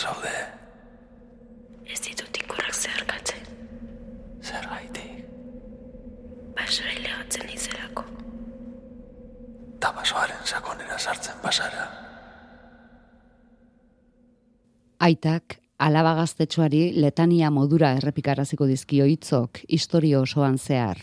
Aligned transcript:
zaude, 0.00 0.34
Ez 1.90 2.00
ditut 2.06 2.36
ikurrak 2.38 2.74
zeharkatzen. 2.74 3.40
zer 4.42 4.66
gaitik, 4.70 5.24
Basora 6.56 6.92
ilegatzen 6.98 7.48
izelako. 7.54 8.04
eta 9.76 9.92
basoaren 9.96 10.44
sakonera 10.44 10.98
sartzen 10.98 11.34
basara. 11.42 11.86
Aitak 15.00 15.56
alaba 15.78 16.12
gaztetxoari 16.18 16.82
letania 17.00 17.50
modura 17.50 17.94
errepikaraziko 17.96 18.66
dizkio 18.68 19.06
hitzok 19.08 19.62
historio 19.68 20.20
osoan 20.26 20.58
zehar. 20.58 20.98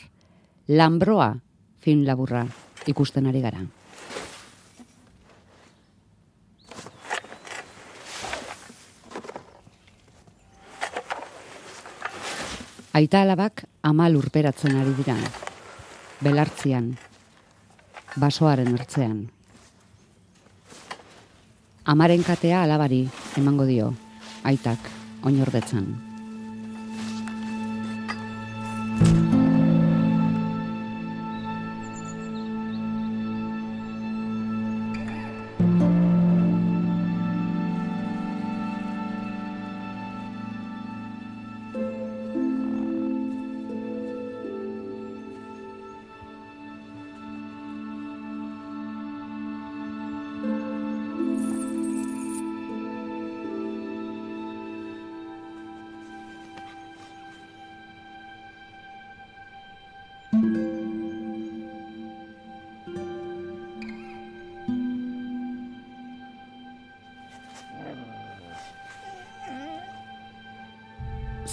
Lambroa 0.67 1.31
film 1.81 2.03
laburra 2.05 2.45
ikusten 2.85 3.25
ari 3.27 3.41
gara. 3.41 3.65
Aita 12.97 13.19
alabak 13.21 13.61
ama 13.85 14.07
lurperatzen 14.09 14.73
ari 14.73 14.95
dira. 14.97 15.13
Belartzian, 16.25 16.87
basoaren 18.17 18.73
ertzean. 18.73 19.19
Amaren 21.93 22.25
katea 22.25 22.63
alabari 22.65 23.03
emango 23.37 23.69
dio, 23.69 23.91
aitak, 24.49 24.89
oinordetzan. 25.29 26.06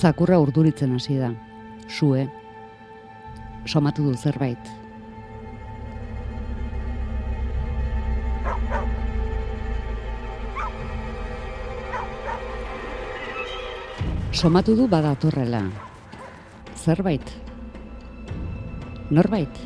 Zakurra 0.05 0.37
urduritzen 0.37 0.91
hasi 0.93 1.15
da. 1.17 1.31
Sue. 1.89 2.27
Somatu 3.65 4.05
du 4.05 4.13
zerbait. 4.15 4.67
Somatu 14.33 14.77
du 14.77 14.91
badatorrela. 14.93 15.63
Zerbait. 16.77 17.33
Norbait. 19.09 19.65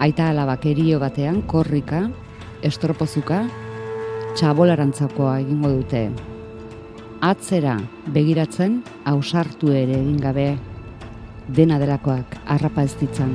Aita 0.00 0.30
alabak 0.32 0.64
erio 0.72 1.04
batean 1.04 1.42
korrika, 1.42 2.06
estropozuka, 2.64 3.44
txabolarantzakoa 4.32 5.40
egingo 5.44 5.76
dute 5.76 6.29
atzera 7.20 7.76
begiratzen 8.08 8.80
ausartu 9.04 9.74
ere 9.76 9.98
egin 9.98 10.20
gabe 10.20 10.46
dena 11.48 11.76
delakoak 11.78 12.38
harrapa 12.46 12.84
ez 12.86 12.94
ditzan. 13.00 13.34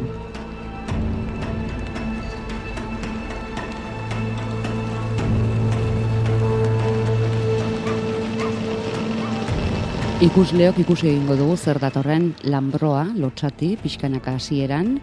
Ikusleok 10.26 10.80
ikusi 10.82 11.12
egingo 11.12 11.36
dugu 11.38 11.58
zer 11.58 11.78
datorren 11.78 12.32
lambroa, 12.50 13.04
lotxati, 13.20 13.76
pixkanaka 13.78 14.38
hasieran, 14.40 14.96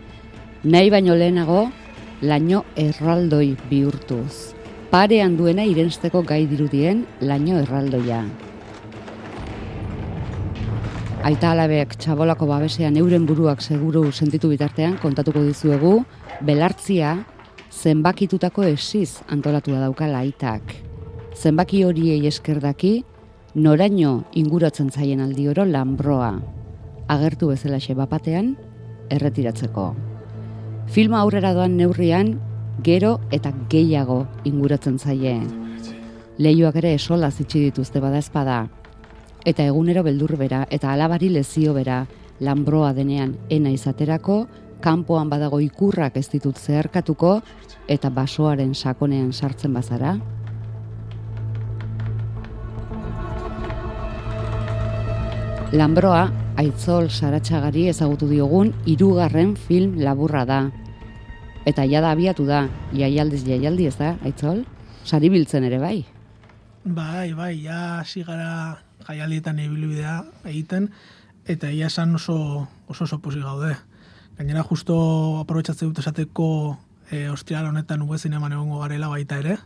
nahi 0.64 0.90
baino 0.90 1.14
lehenago, 1.14 1.68
laino 2.22 2.64
erraldoi 2.74 3.52
bihurtuz. 3.70 4.56
Parean 4.90 5.36
duena 5.36 5.68
irensteko 5.68 6.24
gai 6.26 6.46
dirudien 6.50 7.04
laino 7.20 7.60
erraldoia. 7.60 8.24
Aita 11.22 11.52
alabek 11.54 11.92
txabolako 12.02 12.48
babesean 12.48 12.96
euren 12.98 13.22
buruak 13.28 13.60
seguru 13.62 14.08
sentitu 14.10 14.48
bitartean 14.50 14.96
kontatuko 14.98 15.44
dizuegu 15.46 15.92
belartzia 16.42 17.12
zenbakitutako 17.70 18.64
esiz 18.66 19.20
antolatu 19.30 19.70
da 19.70 19.84
daukala 19.84 20.24
aitak. 20.26 20.74
Zenbaki 21.38 21.84
horiei 21.86 22.26
eskerdaki 22.26 23.04
noraino 23.54 24.24
inguratzen 24.34 24.90
zaien 24.90 25.22
aldi 25.22 25.46
oro 25.46 25.62
lambroa. 25.62 26.32
Agertu 27.06 27.52
bezalaxe 27.54 27.94
bapatean 27.94 28.56
erretiratzeko. 29.14 29.92
Filma 30.90 31.22
aurrera 31.22 31.54
doan 31.54 31.78
neurrian 31.78 32.34
gero 32.82 33.20
eta 33.30 33.54
gehiago 33.70 34.24
inguratzen 34.42 34.98
zaie. 34.98 35.38
Leioak 36.42 36.82
ere 36.82 36.96
esola 36.98 37.30
zitsi 37.30 37.68
dituzte 37.68 38.02
bada 38.02 38.18
espada, 38.18 38.64
eta 39.44 39.64
egunero 39.66 40.03
beldur 40.06 40.36
bera 40.36 40.66
eta 40.70 40.92
alabari 40.92 41.28
lezio 41.28 41.75
bera 41.75 42.06
lambroa 42.41 42.92
denean 42.92 43.36
ena 43.50 43.70
izaterako, 43.70 44.47
kanpoan 44.82 45.30
badago 45.30 45.60
ikurrak 45.62 46.16
ez 46.19 46.28
ditut 46.32 46.58
zeharkatuko 46.58 47.41
eta 47.88 48.10
basoaren 48.10 48.75
sakonean 48.75 49.32
sartzen 49.32 49.75
bazara. 49.75 50.16
Lambroa, 55.72 56.26
aitzol 56.60 57.08
saratxagari 57.08 57.86
ezagutu 57.88 58.28
diogun 58.28 58.75
hirugarren 58.84 59.54
film 59.56 59.97
laburra 60.02 60.44
da. 60.44 60.60
Eta 61.64 61.86
jada 61.88 62.10
abiatu 62.12 62.44
da, 62.44 62.66
jaialdiz 62.92 63.41
jaialdi 63.47 63.86
ez 63.88 63.97
da, 63.97 64.16
aitzol? 64.26 64.66
Sari 65.08 65.31
biltzen 65.32 65.64
ere 65.64 65.78
bai. 65.81 66.02
Bai, 66.84 67.32
bai, 67.38 67.54
ja 67.62 68.00
hasi 68.00 68.25
gara 68.26 68.76
jaialdietan 69.08 69.58
ibilbidea 69.58 70.22
egiten, 70.44 70.90
eta 71.46 71.70
ia 71.70 71.86
esan 71.86 72.14
oso 72.14 72.68
oso 72.86 73.04
oso 73.04 73.18
posi 73.18 73.40
gaude. 73.40 73.76
Gainera 74.38 74.62
justo 74.62 74.96
aprobetsatzen 75.40 75.88
dut 75.90 75.98
esateko 75.98 76.78
e, 77.10 77.28
ostiral 77.28 77.66
honetan 77.66 78.02
ube 78.02 78.18
zineman 78.18 78.52
egongo 78.52 78.78
garela 78.80 79.08
baita 79.08 79.38
ere, 79.38 79.58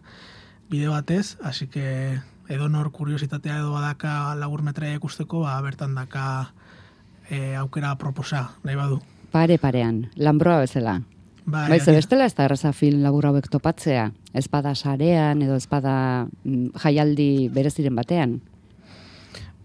bide 0.70 0.88
batez, 0.88 1.36
así 1.42 1.66
que 1.68 2.18
edo 2.48 2.68
nor 2.68 2.90
kuriositatea 2.92 3.58
edo 3.58 3.72
badaka 3.72 4.34
lagur 4.34 4.62
metraia 4.62 4.94
ikusteko, 4.98 5.40
ba, 5.46 5.60
bertan 5.62 5.94
daka 5.94 6.52
e, 7.30 7.54
aukera 7.56 7.94
proposa, 7.98 8.50
nahi 8.64 8.76
badu. 8.76 9.00
Pare 9.32 9.58
parean, 9.58 10.08
lambroa 10.16 10.60
bezala. 10.64 11.00
Bai, 11.46 11.68
Bai, 11.70 11.78
ze 11.80 11.90
hori- 11.92 11.98
bestela 12.00 12.24
ez 12.26 12.34
da 12.34 12.44
erraza 12.48 12.72
film 12.72 13.02
labur 13.04 13.26
hauek 13.26 13.46
topatzea. 13.50 14.10
Ez 14.34 14.48
bada 14.50 14.74
sarean 14.74 15.42
edo 15.42 15.54
ez 15.54 15.66
bada 15.70 16.26
mm, 16.44 16.72
jaialdi 16.82 17.48
bereziren 17.54 17.94
batean. 17.94 18.40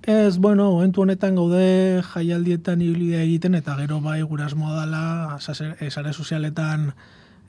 Ez, 0.04 0.38
bueno, 0.38 0.72
momentu 0.72 1.02
honetan 1.04 1.36
gaude 1.38 2.02
jaialdietan 2.02 2.82
ibilbidea 2.82 3.22
egiten 3.22 3.54
eta 3.56 3.76
gero 3.78 4.00
bai 4.02 4.22
gure 4.24 4.44
asmoa 4.48 4.80
dela 4.80 5.38
sase- 5.40 5.76
eh, 5.80 5.92
sare 5.92 6.14
sozialetan 6.14 6.94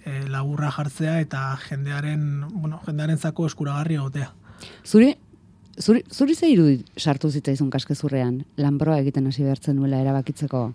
e, 0.04 0.28
laburra 0.28 0.70
jartzea 0.70 1.20
eta 1.20 1.56
jendearen, 1.68 2.44
bueno, 2.52 2.80
jendearen 2.84 3.16
zako 3.18 3.46
eskuragarri 3.46 3.94
egotea. 3.94 4.32
Zuri, 4.84 5.14
zuri, 5.80 6.04
zuri 6.12 6.34
ze 6.34 6.50
irudi 6.50 6.84
sartu 6.96 7.30
zitzaizun 7.30 7.70
kaskezurrean, 7.70 8.44
lambroa 8.56 8.98
egiten 9.00 9.26
hasi 9.26 9.42
behartzen 9.42 9.76
nuela 9.76 10.00
erabakitzeko? 10.02 10.74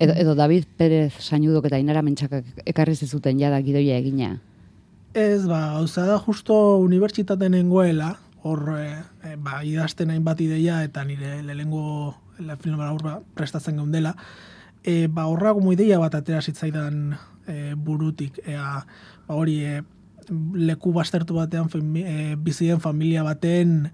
Edo, 0.00 0.14
edo 0.16 0.34
David 0.34 0.64
Pérez 0.78 1.12
sainudok 1.20 1.66
eta 1.68 1.78
inara 1.78 2.00
mentxakak 2.02 2.64
ekarri 2.64 2.96
zizuten 2.96 3.38
jada 3.38 3.60
gidoia 3.60 3.98
egina. 4.00 4.38
Ez, 5.12 5.44
ba, 5.46 5.74
gauza 5.74 6.06
da 6.08 6.16
justo 6.18 6.78
unibertsitaten 6.80 7.52
nengoela, 7.52 8.16
hor, 8.42 8.64
e, 8.78 8.88
e, 9.24 9.36
ba, 9.36 9.62
idazten 9.64 10.10
hainbat 10.10 10.40
ideia 10.40 10.82
eta 10.84 11.04
nire 11.04 11.40
lehengo 11.42 12.16
la 12.38 12.56
film 12.56 12.80
labur 12.80 13.02
ba, 13.02 13.18
prestatzen 13.34 13.78
geundela, 13.78 14.16
e, 14.82 15.06
ba, 15.06 15.26
horra 15.26 15.54
como 15.54 15.72
ideia 15.72 15.98
bat 15.98 16.14
atera 16.14 16.42
zitzaidan 16.42 17.18
e, 17.46 17.74
burutik, 17.74 18.40
ea, 18.46 18.82
ba, 19.26 19.34
hori, 19.34 19.60
e, 19.64 19.82
leku 20.54 20.92
bastertu 20.92 21.34
batean 21.38 21.70
fami, 21.70 22.02
e, 22.02 22.34
bizi 22.36 22.68
den 22.70 22.80
familia 22.80 23.22
baten 23.22 23.90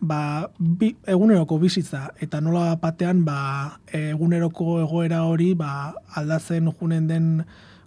ba, 0.00 0.50
bi, 0.58 0.94
eguneroko 1.06 1.58
bizitza. 1.58 2.10
Eta 2.22 2.40
nola 2.40 2.74
batean 2.80 3.24
ba, 3.24 3.80
eguneroko 3.92 4.80
egoera 4.82 5.24
hori 5.28 5.54
ba, 5.58 5.94
aldatzen 6.14 6.70
junen 6.78 7.08
den 7.08 7.28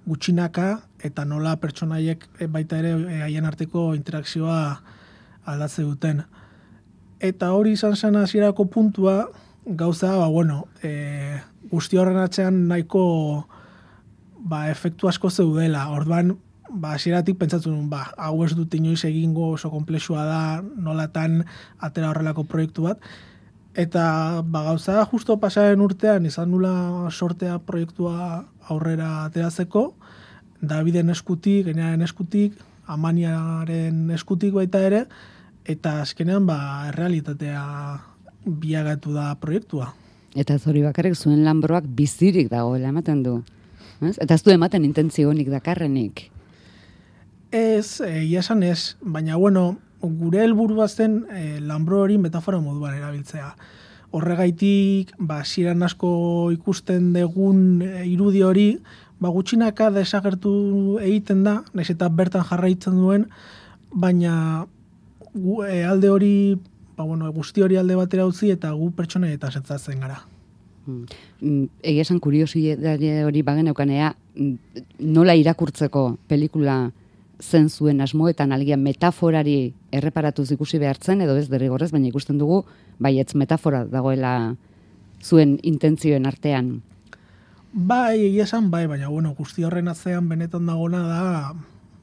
gutxinaka 0.07 0.81
eta 1.03 1.25
nola 1.27 1.57
pertsonaiek 1.61 2.23
e, 2.39 2.47
baita 2.47 2.79
ere 2.79 2.93
e, 2.95 3.21
haien 3.27 3.45
arteko 3.45 3.91
interakzioa 3.97 4.61
aldatze 5.47 5.85
duten. 5.87 6.23
Eta 7.23 7.51
hori 7.55 7.73
izan 7.73 7.95
zen 7.95 8.19
hasierako 8.19 8.67
puntua, 8.69 9.29
gauza, 9.65 10.13
ba, 10.19 10.27
bueno, 10.27 10.67
e, 10.83 11.39
guzti 11.71 11.97
horren 11.97 12.19
atzean 12.21 12.67
nahiko 12.69 13.47
ba, 14.37 14.67
efektu 14.71 15.09
asko 15.09 15.31
zeudela. 15.31 15.87
Orduan, 15.95 16.35
ba, 16.69 16.93
hasieratik 16.95 17.39
pentsatzen 17.39 17.73
nuen, 17.73 17.89
ba, 17.89 18.05
hau 18.17 18.43
ez 18.45 18.53
dut 18.55 18.73
inoiz 18.77 19.01
egingo 19.07 19.53
oso 19.55 19.71
komplexua 19.73 20.25
da, 20.27 20.41
nolatan 20.61 21.41
atera 21.83 22.11
horrelako 22.11 22.45
proiektu 22.47 22.87
bat. 22.87 23.01
Eta 23.77 24.41
ba, 24.43 24.63
gauza 24.71 25.03
justo 25.11 25.37
pasaren 25.41 25.83
urtean 25.85 26.25
izan 26.25 26.51
nula 26.51 27.09
sortea 27.11 27.59
proiektua 27.59 28.45
aurrera 28.69 29.25
ateratzeko, 29.25 29.91
Daviden 30.57 31.11
eskutik, 31.13 31.67
Genearen 31.67 32.01
eskutik, 32.01 32.55
Amaniaren 32.89 34.07
eskutik 34.15 34.55
baita 34.55 34.81
ere, 34.81 35.03
eta 35.67 36.01
azkenean 36.01 36.47
ba, 36.47 36.91
realitatea 36.95 37.63
biagatu 38.47 39.13
da 39.13 39.33
proiektua. 39.41 39.91
Eta 40.37 40.55
ez 40.55 40.63
hori 40.67 40.83
bakarrik 40.85 41.15
zuen 41.17 41.43
lanbroak 41.45 41.87
bizirik 41.97 42.49
dagoela 42.51 42.91
ematen 42.93 43.23
du. 43.23 43.41
Ez? 44.01 44.15
Eta 44.21 44.35
ez 44.37 44.43
du 44.45 44.53
ematen 44.53 44.85
intentzio 44.85 45.29
honik 45.29 45.49
dakarrenik. 45.51 46.27
Ez, 47.51 47.99
egia 48.05 48.43
esan 48.43 48.63
ez, 48.63 48.95
baina 49.01 49.37
bueno, 49.39 49.77
gure 50.01 50.43
helburua 50.43 50.87
zen 50.87 51.23
e, 51.31 51.59
lanbro 51.63 52.03
hori 52.03 52.17
metafora 52.21 52.59
moduan 52.61 52.95
erabiltzea. 52.97 53.49
Horregaitik, 54.15 55.13
ba, 55.19 55.41
ziren 55.43 55.83
asko 55.83 56.09
ikusten 56.53 57.11
degun 57.15 57.81
e, 57.81 58.05
irudi 58.07 58.43
hori, 58.45 58.67
ba, 59.19 59.31
gutxinaka 59.33 59.89
desagertu 59.95 60.99
egiten 61.01 61.43
da, 61.47 61.61
naiz 61.73 61.89
eta 61.91 62.11
bertan 62.13 62.45
jarraitzen 62.47 62.99
duen, 62.99 63.27
baina 63.91 64.67
gu, 65.37 65.63
e, 65.65 65.83
alde 65.85 66.09
hori, 66.09 66.33
ba, 66.97 67.03
bueno, 67.03 67.31
guzti 67.33 67.61
hori 67.61 67.77
alde 67.77 67.95
batera 67.95 68.25
utzi 68.27 68.51
eta 68.51 68.71
gu 68.73 68.91
pertsona 68.97 69.31
eta 69.31 69.51
setzatzen 69.51 70.01
gara. 70.03 70.21
Mm, 70.87 71.65
Egia 71.83 72.05
esan 72.05 72.21
kuriosidade 72.23 73.23
hori 73.27 73.41
bagen 73.43 73.67
eukanea, 73.73 74.13
mm, 74.35 74.85
nola 74.99 75.35
irakurtzeko 75.35 76.17
pelikula 76.27 76.91
zen 77.41 77.69
zuen 77.69 78.01
asmoetan 78.01 78.51
algian 78.51 78.81
metaforari 78.81 79.73
erreparatuz 79.91 80.51
ikusi 80.51 80.79
behartzen, 80.79 81.21
edo 81.21 81.35
ez 81.37 81.49
derrigorrez, 81.49 81.91
baina 81.91 82.07
ikusten 82.07 82.37
dugu, 82.37 82.63
baietz 82.99 83.35
metafora 83.35 83.83
dagoela 83.85 84.55
zuen 85.23 85.59
intentzioen 85.63 86.25
artean. 86.25 86.81
Bai, 87.73 88.17
egia 88.29 88.47
esan, 88.47 88.71
bai, 88.71 88.87
baina 88.87 89.09
bueno, 89.09 89.35
guzti 89.37 89.63
horren 89.63 89.87
atzean 89.91 90.29
benetan 90.29 90.65
dagona 90.65 91.03
da, 91.05 91.53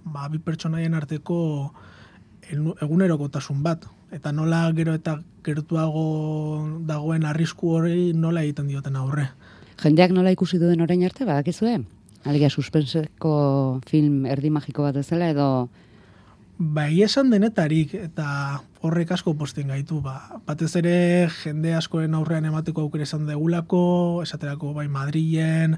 ba, 0.05 0.29
bi 0.29 0.39
pertsonaien 0.39 0.95
arteko 0.95 1.73
egunerokotasun 2.53 3.63
bat. 3.63 3.87
Eta 4.15 4.33
nola 4.33 4.67
gero 4.77 4.95
eta 4.95 5.19
gertuago 5.45 6.05
dagoen 6.87 7.25
arrisku 7.27 7.75
hori 7.77 8.13
nola 8.15 8.43
egiten 8.43 8.69
dioten 8.69 8.97
aurre. 8.97 9.29
Jendeak 9.83 10.15
nola 10.15 10.31
ikusi 10.31 10.59
duen 10.59 10.81
orain 10.81 11.03
arte, 11.05 11.27
badakizue? 11.27 11.81
Algia 12.25 12.49
suspenseko 12.51 13.81
film 13.89 14.25
erdi 14.27 14.51
magiko 14.51 14.87
bat 14.87 14.97
ezela, 14.97 15.29
edo 15.35 15.69
Ba, 16.55 16.87
esan 16.87 17.33
denetarik, 17.33 17.97
eta 17.99 18.63
horrek 18.87 19.11
asko 19.17 19.33
posten 19.35 19.73
gaitu, 19.73 19.99
ba. 20.01 20.39
Batez 20.47 20.71
ere 20.79 21.27
jende 21.41 21.73
askoren 21.75 22.15
aurrean 22.15 22.47
emateko 22.47 22.85
aukera 22.85 23.09
izan 23.09 23.27
degulako, 23.27 24.23
esaterako 24.23 24.71
bai 24.77 24.87
Madrilen, 24.87 25.75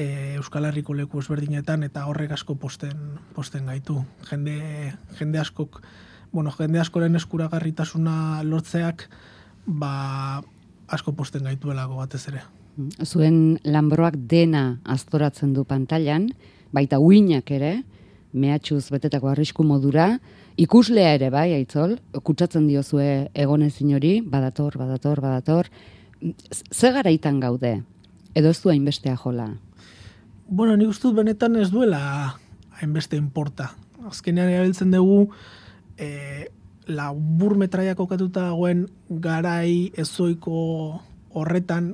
e, 0.00 0.36
Euskal 0.40 0.66
Herriko 0.68 0.94
leku 0.96 1.20
ezberdinetan, 1.20 1.84
eta 1.86 2.06
horrek 2.08 2.32
asko 2.36 2.56
posten, 2.60 3.18
posten 3.36 3.68
gaitu. 3.68 4.00
Jende, 4.30 4.56
jende 5.18 5.42
askok, 5.42 5.82
bueno, 6.32 6.52
jende 6.56 6.80
askoren 6.80 7.18
eskuragarritasuna 7.18 8.14
lortzeak, 8.46 9.06
ba, 9.66 9.92
asko 10.88 11.14
posten 11.16 11.46
gaituelako 11.48 12.00
batez 12.00 12.26
ere. 12.32 12.46
zuen 13.04 13.58
lanbroak 13.64 14.14
dena 14.30 14.80
aztoratzen 14.88 15.52
du 15.52 15.66
pantailan, 15.68 16.30
baita 16.72 16.98
uinak 16.98 17.50
ere, 17.50 17.82
mehatxuz 18.32 18.86
betetako 18.94 19.28
arrisku 19.32 19.66
modura, 19.66 20.14
ikuslea 20.56 21.16
ere 21.18 21.28
bai, 21.34 21.50
aitzol, 21.52 21.98
kutsatzen 22.24 22.68
diozue 22.70 23.28
egonezin 23.34 23.92
hori, 23.98 24.20
badator, 24.22 24.78
badator, 24.78 25.20
badator, 25.20 25.68
ze 26.72 26.92
garaitan 26.94 27.40
gaude, 27.40 27.82
edo 28.34 28.54
ez 28.54 28.62
du 28.62 28.70
hainbestea 28.70 29.16
jola. 29.18 29.50
Bueno, 30.50 30.74
nik 30.76 30.90
uste 30.90 31.12
benetan 31.14 31.54
ez 31.56 31.68
duela 31.70 32.34
hainbeste 32.80 33.14
inporta. 33.16 33.70
Azkenean 34.10 34.48
erabiltzen 34.50 34.90
dugu 34.90 35.28
e, 35.94 36.48
labur 36.90 37.54
metraia 37.60 37.94
kokatuta 37.94 38.48
dagoen 38.48 38.88
garai 39.22 39.92
ezoiko 39.94 40.56
horretan, 41.38 41.92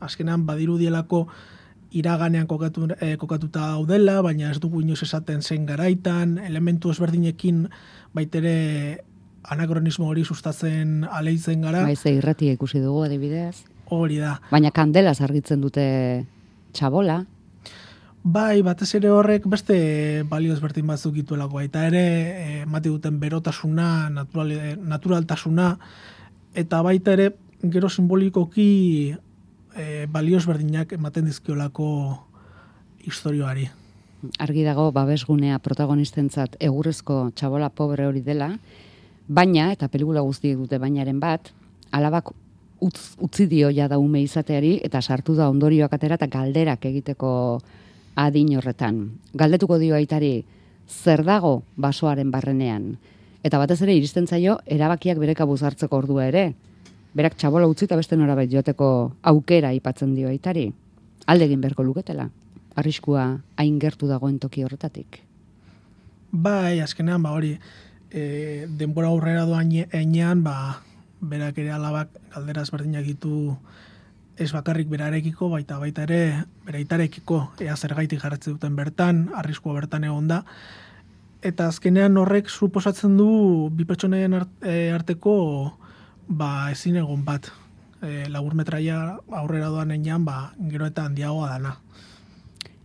azkenean 0.00 0.46
badirudielako 0.48 1.26
iraganean 1.92 2.48
kokatu, 2.48 2.88
e, 2.96 3.16
kokatuta 3.20 3.74
daudela, 3.74 4.22
baina 4.24 4.54
ez 4.54 4.60
dugu 4.60 4.80
inoz 4.80 5.02
esaten 5.04 5.42
zen 5.42 5.66
garaitan, 5.68 6.38
elementu 6.38 6.90
ezberdinekin 6.94 7.66
baitere 8.16 9.04
anakronismo 9.44 10.08
hori 10.08 10.24
sustatzen 10.24 11.02
aleitzen 11.04 11.60
gara, 11.60 11.84
Bai, 11.84 11.96
ze 11.96 12.16
irratia 12.16 12.56
ikusi 12.56 12.80
dugu 12.80 13.04
adibidez. 13.04 13.64
hori 13.88 14.16
da. 14.20 14.38
Baina 14.50 14.70
kandela 14.70 15.12
argitzen 15.20 15.60
dute 15.60 16.24
txabola, 16.72 17.24
Bai, 18.28 18.60
batez 18.60 18.90
ere 18.98 19.08
horrek 19.08 19.46
beste 19.48 19.76
balio 20.28 20.52
ezberdin 20.52 20.88
batzuk 20.90 21.14
dituelako 21.16 21.62
baita 21.62 21.86
ere, 21.88 22.02
eh, 22.28 22.56
emate 22.66 22.90
duten 22.92 23.16
berotasuna, 23.22 24.10
natural, 24.12 24.50
naturaltasuna, 24.84 25.68
eta 26.52 26.82
baita 26.84 27.14
ere 27.16 27.30
gero 27.62 27.88
simbolikoki 27.88 28.66
e, 29.76 30.06
balio 30.12 30.36
ezberdinak 30.36 30.92
ematen 30.92 31.24
dizkiolako 31.30 31.88
historioari. 33.06 33.68
argi 34.38 34.64
dago 34.66 34.90
babesgunea 34.92 35.58
protagonistentzat 35.62 36.56
egurrezko 36.60 37.30
txabola 37.34 37.70
pobre 37.70 38.06
hori 38.06 38.20
dela, 38.20 38.50
baina, 39.28 39.72
eta 39.72 39.88
pelikula 39.88 40.20
guztiek 40.20 40.58
dute 40.58 40.78
bainaren 40.78 41.20
bat, 41.20 41.52
alabak 41.92 42.32
utz, 42.80 43.14
utzi 43.22 43.46
dio 43.46 43.70
ja 43.70 43.88
da 43.88 43.98
ume 43.98 44.20
izateari, 44.20 44.80
eta 44.84 45.00
sartu 45.00 45.34
da 45.34 45.48
ondorioak 45.48 45.94
atera 45.94 46.18
eta 46.18 46.26
galderak 46.26 46.84
egiteko 46.84 47.30
adin 48.18 48.56
horretan. 48.58 49.20
Galdetuko 49.38 49.78
dio 49.78 49.94
aitari, 49.94 50.42
zer 50.88 51.22
dago 51.24 51.62
basoaren 51.76 52.32
barrenean? 52.34 52.96
Eta 53.46 53.60
batez 53.62 53.78
ere 53.84 53.94
iristen 53.94 54.26
zaio, 54.26 54.58
erabakiak 54.66 55.20
bere 55.22 55.36
kabuz 55.38 55.62
hartzeko 55.62 56.00
ordua 56.02 56.26
ere. 56.26 56.50
Berak 57.14 57.38
txabola 57.38 57.68
utzi 57.70 57.86
eta 57.86 57.96
beste 57.96 58.18
norabait 58.18 58.50
joteko 58.50 59.14
aukera 59.22 59.70
aipatzen 59.70 60.16
dio 60.16 60.28
aitari. 60.28 60.66
Alde 61.26 61.46
egin 61.46 61.62
beharko 61.62 61.86
luketela. 61.86 62.28
Arriskua 62.78 63.28
hain 63.56 63.78
gertu 63.78 64.10
dagoen 64.10 64.38
toki 64.42 64.64
horretatik. 64.66 65.22
Bai, 66.30 66.80
azkenean, 66.84 67.22
ba 67.22 67.32
hori, 67.32 67.54
e, 68.10 68.66
denbora 68.68 69.08
aurrera 69.08 69.46
doan 69.48 69.70
einean, 69.92 70.42
ba, 70.44 70.82
berak 71.20 71.58
ere 71.58 71.70
alabak 71.74 72.10
galdera 72.34 72.66
ezberdinak 72.66 73.06
ditu 73.06 73.56
ez 74.38 74.52
bakarrik 74.54 74.88
berarekiko, 74.88 75.48
baita 75.50 75.78
baita 75.82 76.04
ere 76.06 76.44
beraitarekiko 76.66 77.40
ea 77.64 77.76
zergaitik 77.76 78.20
jarratzen 78.22 78.54
duten 78.56 78.76
bertan, 78.78 79.28
arriskua 79.34 79.74
bertan 79.74 80.04
egon 80.04 80.28
da. 80.30 80.42
Eta 81.42 81.68
azkenean 81.70 82.16
horrek 82.18 82.48
suposatzen 82.50 83.16
du 83.18 83.68
bi 83.74 83.84
pertsonaien 83.86 84.34
art- 84.34 84.64
e, 84.66 84.90
arteko 84.94 85.34
ba, 86.28 86.70
ezin 86.70 86.96
egon 86.96 87.24
bat. 87.24 87.50
E, 88.02 88.28
labur 88.30 88.54
metraia 88.54 89.18
aurrera 89.30 89.68
doan 89.74 89.90
einean, 89.90 90.24
ba, 90.24 90.52
gero 90.70 90.86
eta 90.86 91.04
handiagoa 91.06 91.50
dana. 91.56 91.76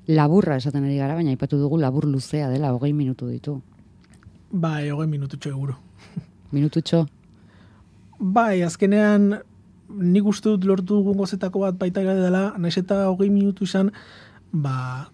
Laburra 0.07 0.57
esaten 0.57 0.83
ari 0.83 0.97
gara, 0.97 1.15
baina 1.15 1.31
aipatu 1.31 1.57
dugu 1.57 1.77
labur 1.79 2.05
luzea 2.09 2.49
dela, 2.49 2.73
hogei 2.73 2.93
minutu 2.93 3.27
ditu. 3.29 3.61
Bai, 4.51 4.89
hogei 4.89 5.07
minututxo 5.07 5.49
eguru. 5.49 5.75
Minututxo, 6.51 7.07
Bai, 8.19 8.61
azkenean 8.63 9.41
nik 9.89 10.25
uste 10.25 10.49
dut 10.49 10.65
lortu 10.65 10.99
dugun 10.99 11.17
gozetako 11.17 11.65
bat 11.65 11.77
baita 11.79 12.03
gara 12.03 12.19
dela, 12.19 12.43
naiz 12.57 12.77
eta 12.77 13.07
hogei 13.09 13.29
minutu 13.29 13.67
izan, 13.67 13.91
ba, 14.51 15.09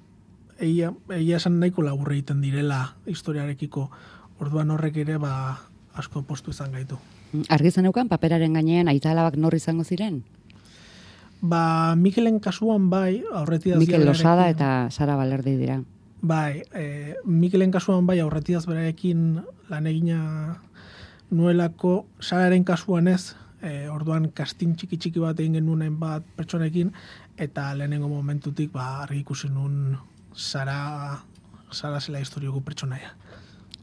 egia, 0.59 0.93
egia 1.15 1.37
esan 1.37 1.59
nahiko 1.59 1.83
laburre 1.85 2.17
egiten 2.19 2.41
direla 2.41 2.95
historiarekiko. 3.09 3.89
Orduan 4.39 4.71
horrek 4.71 5.01
ere, 5.03 5.17
ba, 5.19 5.59
asko 5.95 6.23
postu 6.23 6.51
izan 6.51 6.71
gaitu. 6.71 6.99
argi 7.49 7.69
zeneukan 7.71 8.07
paperaren 8.09 8.53
gainean 8.53 8.87
aita 8.87 9.11
alabak 9.11 9.35
nor 9.37 9.53
izango 9.55 9.83
ziren? 9.83 10.23
Ba, 11.41 11.95
Mikelen 11.95 12.39
kasuan 12.39 12.89
bai, 12.89 13.23
aurretiaz 13.33 13.79
Mikel 13.79 14.05
Losada 14.05 14.49
eta 14.49 14.89
Sara 14.91 15.15
Balerdi 15.15 15.55
dira. 15.57 15.79
Bai, 16.21 16.63
e, 16.75 17.15
Mikelen 17.23 17.71
kasuan 17.71 18.07
bai 18.07 18.19
aurretiaz 18.19 18.65
berarekin 18.67 19.39
lan 19.69 19.87
egina 19.87 20.59
nuelako, 21.31 22.07
sararen 22.19 22.65
kasuan 22.67 23.07
ez, 23.07 23.35
e, 23.61 23.87
orduan 23.89 24.29
kastin 24.35 24.75
txiki 24.75 24.97
txiki 24.97 25.23
bat 25.23 25.39
egin 25.39 25.59
genuen 25.59 25.97
bat 25.99 26.25
pertsonekin, 26.35 26.93
eta 27.37 27.73
lehenengo 27.75 28.07
momentutik 28.11 28.71
ba, 28.71 29.01
argi 29.03 29.23
ikusi 29.23 29.49
nun 29.49 29.97
Sara, 30.33 31.19
Sara 31.71 31.99
zela 31.99 32.19
historioko 32.19 32.61
pertsonaia. 32.61 33.15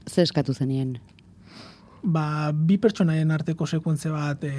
Ze 0.07 0.23
eskatu 0.23 0.55
zenien? 0.55 0.97
ba, 2.07 2.53
bi 2.53 2.79
pertsonaien 2.79 3.31
arteko 3.35 3.67
sekuentze 3.67 4.11
bat 4.15 4.45
e, 4.47 4.55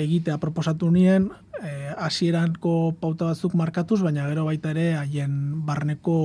egitea 0.00 0.38
proposatu 0.40 0.90
nien, 0.90 1.28
e, 1.60 1.92
hasieranko 1.92 2.94
pauta 3.00 3.28
batzuk 3.30 3.54
markatuz, 3.58 4.00
baina 4.02 4.26
gero 4.30 4.46
baita 4.48 4.72
ere 4.72 4.92
haien 4.96 5.34
barneko 5.66 6.16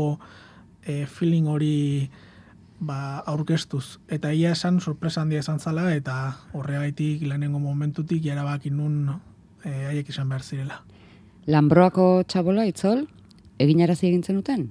e, 0.83 1.05
feeling 1.05 1.51
hori 1.51 2.09
ba, 2.79 3.19
aurkeztuz. 3.25 3.99
Eta 4.07 4.31
ia 4.33 4.51
esan 4.51 4.79
sorpresa 4.81 5.21
handia 5.21 5.39
esan 5.39 5.59
zala, 5.59 5.89
eta 5.95 6.37
horregaitik 6.53 7.23
lehenengo 7.25 7.59
momentutik 7.59 8.23
jarabak 8.23 8.65
nun 8.71 9.19
e, 9.63 9.71
haiek 9.91 10.09
izan 10.09 10.29
behar 10.29 10.43
zirela. 10.43 10.81
Lambroako 11.47 12.23
txabola, 12.27 12.67
itzol, 12.67 13.07
eginarazi 13.59 14.09
egin 14.09 14.23
zenuten? 14.23 14.69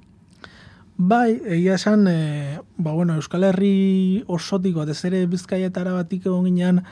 Bai, 0.97 1.37
egia 1.59 1.75
esan, 1.77 2.07
e, 2.09 2.61
ba, 2.79 2.93
bueno, 2.93 3.17
Euskal 3.17 3.45
Herri 3.45 4.25
osotik, 4.33 4.77
batez 4.77 5.03
ere 5.05 5.27
bizkaietara 5.29 5.93
batik 5.93 6.27
egon 6.27 6.47
ginean, 6.49 6.83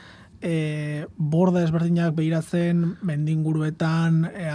e, 0.45 1.07
borda 1.17 1.63
ezberdinak 1.65 2.15
behiratzen, 2.17 2.85
mendinguruetan, 3.03 4.25
e, 4.29 4.51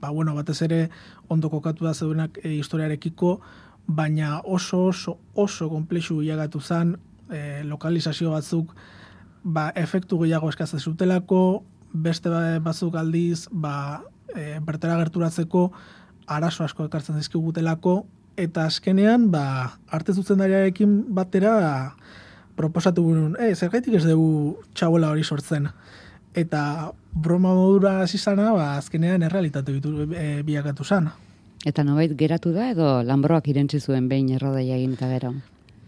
ba, 0.00 0.10
bueno, 0.10 0.34
batez 0.36 0.60
ere 0.66 0.80
ondo 1.28 1.48
kokatu 1.48 1.88
da 1.88 1.94
zeudenak 1.94 2.36
e, 2.42 2.58
historiarekiko, 2.58 3.38
baina 3.86 4.40
oso 4.44 4.86
oso 4.86 5.18
oso 5.34 5.68
komplexu 5.68 6.22
iagatu 6.22 6.60
zan, 6.60 6.96
e, 7.30 7.62
lokalizazio 7.64 8.30
batzuk, 8.30 8.74
ba, 9.44 9.70
efektu 9.76 10.18
gehiago 10.22 10.48
eskatzen 10.48 10.80
zutelako, 10.80 11.62
beste 11.92 12.32
ba, 12.32 12.58
batzuk 12.64 12.96
aldiz, 12.96 13.46
ba, 13.50 14.02
e, 14.34 14.58
bertera 14.64 14.96
gerturatzeko, 15.02 15.70
arazo 16.26 16.64
asko 16.64 16.88
ekartzen 16.88 17.18
dizkigutelako, 17.20 18.04
eta 18.40 18.66
azkenean, 18.66 19.30
ba, 19.30 19.76
arte 19.92 20.14
zuzendariarekin 20.14 21.04
batera 21.14 21.94
proposatu 22.56 23.04
guen, 23.04 23.36
e, 23.38 23.54
zergaitik 23.54 23.98
ez 23.98 24.04
dugu 24.06 24.56
txabola 24.74 25.10
hori 25.12 25.24
sortzen. 25.24 25.68
Eta 26.34 26.92
broma 27.14 27.52
modura 27.54 28.00
hasi 28.02 28.18
zana, 28.18 28.50
ba, 28.54 28.74
azkenean 28.78 29.22
errealitate 29.22 29.76
ditu 29.76 30.08
e, 30.10 30.42
biakatu 30.46 30.84
zan. 30.84 31.12
Eta 31.64 31.80
nobait 31.84 32.12
geratu 32.12 32.52
da 32.52 32.68
edo 32.74 32.86
lambroak 33.08 33.46
irentzi 33.48 33.80
zuen 33.80 34.08
behin 34.08 34.28
errodaia 34.36 34.76
egin 34.76 34.98
eta 34.98 35.08
gero? 35.08 35.32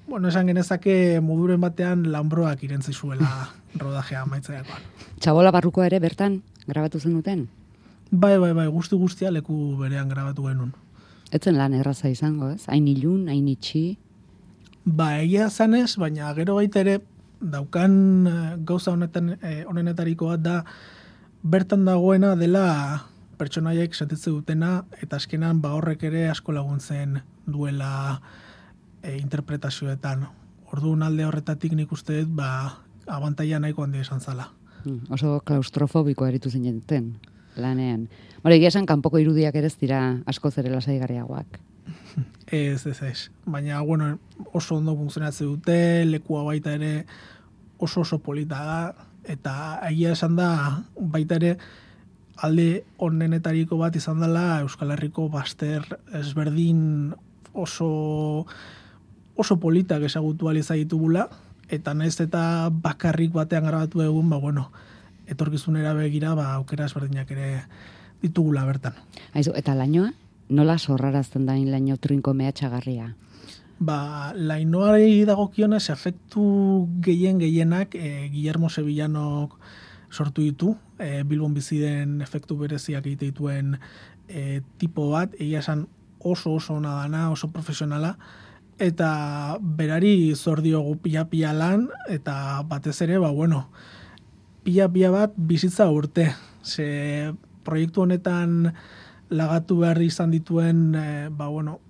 Bueno, 0.08 0.28
esan 0.28 0.48
genezake 0.48 1.20
moduren 1.20 1.60
batean 1.60 2.06
lambroak 2.12 2.62
irentzi 2.64 2.94
zuela 2.94 3.28
rodajea 3.82 4.24
maitzaiakoan. 4.30 4.86
Txabola 5.20 5.52
barruko 5.52 5.84
ere 5.84 6.00
bertan 6.00 6.40
grabatu 6.66 7.00
zenuten? 7.00 7.46
Bai, 8.10 8.38
bai, 8.38 8.52
bai, 8.54 8.66
guzti 8.72 8.96
guztia 8.96 9.32
leku 9.34 9.76
berean 9.80 10.08
grabatu 10.08 10.46
genuen. 10.46 10.72
Etzen 11.34 11.58
lan 11.58 11.74
erraza 11.74 12.08
izango, 12.08 12.52
ez? 12.54 12.62
Hain 12.70 12.86
ilun, 12.88 13.26
hain 13.28 13.48
itxi? 13.50 13.98
Ba, 14.86 15.16
egia 15.20 15.50
zanez, 15.50 15.96
baina 15.98 16.30
gero 16.38 16.54
baita 16.60 16.80
ere, 16.80 17.00
daukan 17.42 17.98
eh, 18.30 18.54
gauza 18.64 18.94
honetan, 18.94 19.34
eh, 19.42 19.64
honenetariko 19.66 20.30
bat 20.30 20.44
da, 20.44 20.56
bertan 21.42 21.84
dagoena 21.84 22.36
dela 22.38 22.64
pertsonaiek 23.38 23.94
sentitze 23.94 24.30
dutena, 24.30 24.84
eta 25.02 25.16
azkenan 25.20 25.60
ba 25.62 25.74
horrek 25.76 26.02
ere 26.08 26.26
asko 26.30 26.54
laguntzen 26.56 27.20
duela 27.46 28.20
e, 29.02 29.16
interpretazioetan. 29.18 30.26
Orduan 30.72 31.04
alde 31.06 31.26
horretatik 31.26 31.76
nik 31.78 31.92
uste 31.92 32.22
dut, 32.22 32.32
ba, 32.36 32.50
abantaia 33.06 33.60
nahiko 33.62 33.84
handia 33.84 34.02
esan 34.06 34.20
zala. 34.20 34.50
Hmm, 34.84 35.02
oso 35.10 35.40
klaustrofobiko 35.46 36.26
eritu 36.26 36.50
zineten, 36.50 37.14
lanean. 37.56 38.08
Hore, 38.42 38.58
egia 38.58 38.70
esan, 38.72 38.86
kanpoko 38.86 39.18
irudiak 39.22 39.56
ere 39.58 39.70
ez 39.70 39.76
dira 39.80 40.00
asko 40.26 40.50
zere 40.50 40.72
lasaigarriagoak. 40.74 41.60
Ez, 42.46 42.86
ez, 42.86 43.00
ez. 43.02 43.30
Baina, 43.44 43.80
bueno, 43.82 44.20
oso 44.54 44.76
ondo 44.76 44.92
funtzionatzen 44.94 45.48
dute, 45.48 46.04
lekua 46.06 46.44
baita 46.46 46.76
ere 46.76 47.00
oso 47.82 48.04
oso 48.04 48.20
polita 48.22 48.60
da, 48.62 49.06
eta 49.26 49.54
egia 49.88 50.12
esan 50.14 50.36
da, 50.38 50.50
baita 50.94 51.40
ere, 51.40 51.56
alde 52.36 52.84
onenetariko 52.98 53.78
bat 53.80 53.96
izan 53.96 54.20
dela 54.20 54.60
Euskal 54.60 54.92
Herriko 54.92 55.28
baster 55.32 55.84
ezberdin 56.14 57.14
oso 57.52 58.46
oso 59.36 59.56
politak 59.60 60.04
ezagutu 60.08 60.48
aliza 60.48 60.74
ditugula 60.74 61.28
eta 61.68 61.94
naiz 61.94 62.20
eta 62.20 62.68
bakarrik 62.70 63.32
batean 63.32 63.66
grabatu 63.66 64.02
egun 64.04 64.30
ba 64.30 64.36
bueno 64.36 64.70
etorkizunera 65.26 65.94
begira 65.94 66.34
ba 66.34 66.54
aukera 66.54 66.86
ezberdinak 66.86 67.30
ere 67.30 67.64
ditugula 68.22 68.64
bertan. 68.64 68.94
Aizu, 69.34 69.52
eta 69.56 69.74
lainoa 69.74 70.12
nola 70.48 70.78
sorrarazten 70.78 71.46
da 71.46 71.56
in 71.58 71.70
laino 71.70 71.96
trinko 71.96 72.34
mehatxagarria? 72.34 73.14
Ba, 73.78 74.32
lainoari 74.32 75.26
dagokionez 75.28 75.90
efektu 75.92 76.88
gehien 77.04 77.38
gehienak 77.42 77.94
e, 77.94 78.28
Guillermo 78.32 78.70
Sevillanok 78.70 79.58
sortu 80.10 80.42
ditu, 80.42 80.76
e, 80.98 81.22
Bilbon 81.24 81.54
bizi 81.54 81.78
den 81.82 82.20
efektu 82.22 82.56
bereziak 82.58 83.06
egite 83.06 83.30
dituen 83.30 83.76
e, 84.28 84.62
tipo 84.78 85.10
bat, 85.10 85.34
egia 85.38 85.62
esan 85.64 85.86
oso 86.18 86.54
oso 86.56 86.74
ona 86.74 86.94
dana, 87.02 87.30
oso 87.30 87.50
profesionala, 87.52 88.16
eta 88.78 89.56
berari 89.60 90.34
zor 90.34 90.60
diogu 90.62 90.96
pila-pila 91.00 91.52
lan, 91.56 91.88
eta 92.12 92.62
batez 92.68 92.98
ere, 93.06 93.18
ba, 93.22 93.30
bueno, 93.30 93.66
pila-pila 94.66 95.10
bat 95.14 95.36
bizitza 95.36 95.88
urte. 95.90 96.32
Ze 96.66 97.32
proiektu 97.64 98.02
honetan 98.02 98.72
lagatu 99.30 99.80
behar 99.82 100.02
izan 100.02 100.34
dituen, 100.34 100.94
e, 100.94 101.28
ba, 101.30 101.48
bueno, 101.48 101.80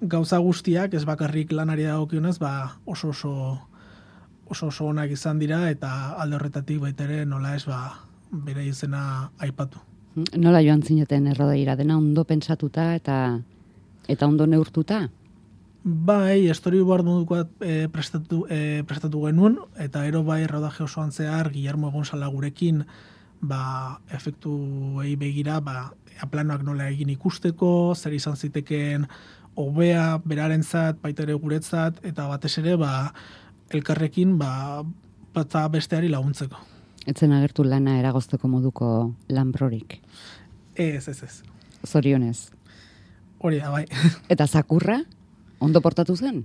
gauza 0.00 0.38
guztiak, 0.42 0.94
ez 0.94 1.04
bakarrik 1.06 1.52
lanari 1.52 1.86
dagokionez, 1.86 2.38
ba, 2.42 2.80
oso 2.86 3.14
oso 3.14 3.34
oso 4.50 4.66
oso 4.66 4.86
onak 4.90 5.12
izan 5.14 5.38
dira 5.38 5.62
eta 5.70 6.16
alde 6.18 6.36
horretatik 6.36 6.80
baita 6.82 7.06
ere 7.06 7.24
nola 7.26 7.54
ez 7.56 7.64
ba 7.66 7.80
bere 8.30 8.66
izena 8.66 9.30
aipatu. 9.38 9.78
Nola 10.36 10.60
joan 10.62 10.82
zineten 10.82 11.26
errodeira 11.30 11.76
dena 11.76 11.96
ondo 11.98 12.24
pentsatuta 12.24 12.94
eta 12.94 13.16
eta 14.08 14.26
ondo 14.26 14.46
neurtuta? 14.46 15.08
Bai, 15.82 16.44
storyboard 16.52 17.06
moduko 17.06 17.38
e, 17.64 17.88
prestatu, 17.88 18.42
e, 18.52 18.82
prestatu 18.84 19.22
genuen, 19.24 19.56
eta 19.80 20.02
ero 20.04 20.20
bai 20.26 20.42
rodaje 20.46 20.84
osoan 20.84 21.12
zehar, 21.12 21.48
Guillermo 21.54 21.90
Gonzala 21.90 22.28
gurekin, 22.28 22.82
ba, 23.40 24.00
efektu 24.12 24.52
egi 25.00 25.14
begira, 25.16 25.60
ba, 25.64 25.94
planoak 26.30 26.66
nola 26.66 26.90
egin 26.92 27.08
ikusteko, 27.14 27.94
zer 27.96 28.12
izan 28.12 28.36
zitekeen 28.36 29.06
hobea 29.56 30.20
berarentzat, 30.24 31.00
baita 31.00 31.24
ere 31.24 31.38
guretzat, 31.40 32.04
eta 32.04 32.28
batez 32.28 32.58
ere, 32.60 32.76
ba, 32.76 33.14
elkarrekin 33.70 34.36
ba, 34.38 34.82
batza 35.34 35.66
besteari 35.72 36.10
laguntzeko. 36.10 36.58
Etzen 37.08 37.32
agertu 37.32 37.64
lana 37.64 37.96
eragozteko 37.98 38.48
moduko 38.48 39.14
lanbrorik? 39.28 40.00
Ez, 40.74 41.08
ez, 41.08 41.22
ez. 41.22 41.34
Zorionez? 41.86 42.50
Hori 43.40 43.60
da, 43.60 43.70
bai. 43.72 43.86
Eta 44.32 44.46
zakurra? 44.46 45.00
Ondo 45.60 45.80
portatu 45.80 46.16
zen? 46.16 46.44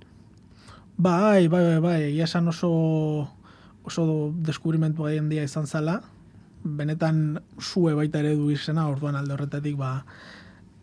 Bai, 0.98 1.48
bai, 1.48 1.64
bai, 1.64 1.80
bai. 1.84 2.02
Ia 2.16 2.24
esan 2.24 2.48
oso, 2.48 2.72
oso 3.84 4.06
deskubrimentu 4.48 5.08
haien 5.08 5.28
dia 5.30 5.44
izan 5.44 5.68
zala. 5.68 6.00
Benetan 6.64 7.42
zue 7.60 7.94
baita 7.94 8.22
ere 8.24 8.34
du 8.40 8.50
izena, 8.50 8.88
orduan 8.90 9.16
alde 9.20 9.36
horretatik, 9.36 9.76
ba, 9.78 10.06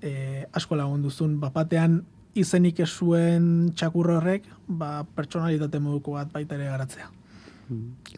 e, 0.05 0.45
asko 0.53 0.77
lagunduzun. 0.77 1.39
Bapatean, 1.41 2.03
izenik 2.39 2.81
ez 2.81 2.91
zuen 2.91 3.73
txakur 3.77 4.11
horrek, 4.17 4.47
ba, 4.67 5.05
pertsonalitate 5.17 5.81
moduko 5.83 6.17
bat 6.17 6.33
baita 6.33 6.57
ere 6.57 6.71
garatzea. 6.71 7.11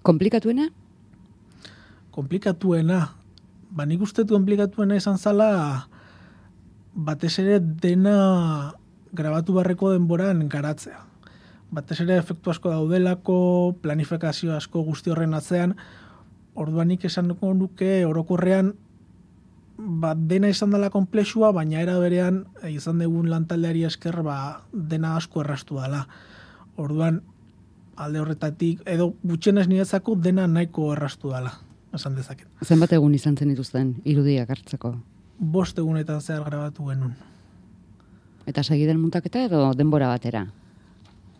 Komplikatuena? 0.07 0.69
Komplikatuena. 2.15 3.01
Ba, 3.75 3.87
nik 3.91 4.05
uste 4.07 4.25
komplikatuena 4.31 4.99
izan 4.99 5.19
zala, 5.19 5.89
batez 6.95 7.35
ere 7.43 7.59
dena 7.59 8.75
grabatu 9.15 9.55
barreko 9.57 9.91
denboran 9.95 10.47
garatzea. 10.49 11.03
Batez 11.75 12.01
ere 12.05 12.21
efektu 12.21 12.53
asko 12.53 12.71
daudelako, 12.71 13.75
planifikazio 13.83 14.55
asko 14.55 14.85
guzti 14.87 15.11
horren 15.11 15.35
atzean, 15.35 15.75
orduan 16.55 16.93
nik 16.93 17.05
esan 17.05 17.33
nuke 17.35 18.05
orokorrean 18.07 18.75
ba, 19.85 20.15
dena 20.17 20.49
izan 20.49 20.73
dela 20.73 20.91
komplexua, 20.91 21.53
baina 21.53 21.83
era 21.83 21.99
berean 22.01 22.45
eh, 22.63 22.73
izan 22.75 22.99
dugun 23.03 23.29
lantaldeari 23.31 23.85
esker 23.85 24.23
ba, 24.25 24.39
dena 24.73 25.17
asko 25.19 25.45
errastu 25.45 25.79
dela. 25.81 26.05
Orduan, 26.81 27.21
alde 27.97 28.21
horretatik, 28.21 28.83
edo 28.91 29.13
gutxenez 29.23 29.69
niretzako 29.71 30.17
dena 30.17 30.47
nahiko 30.51 30.91
errastu 30.95 31.31
dela, 31.35 31.53
esan 31.95 32.17
dezaket. 32.19 32.49
Zenbat 32.65 32.97
egun 32.97 33.15
izan 33.15 33.37
zen 33.37 33.53
dituzten 33.53 33.95
irudiak 34.05 34.51
hartzeko? 34.51 34.95
Bost 35.39 35.79
egunetan 35.79 36.21
zehar 36.21 36.45
grabatu 36.49 36.89
genuen. 36.89 37.15
Eta 38.47 38.63
segiden 38.63 39.01
muntaketa 39.01 39.45
edo 39.47 39.71
denbora 39.77 40.09
batera? 40.13 40.47